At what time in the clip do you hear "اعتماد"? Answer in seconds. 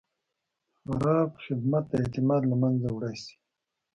2.01-2.41